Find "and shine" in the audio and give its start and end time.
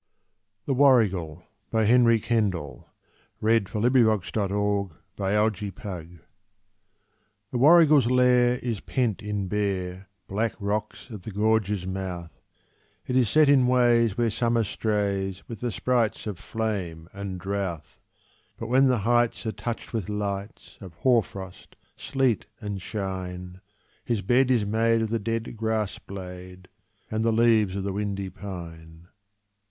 22.59-23.61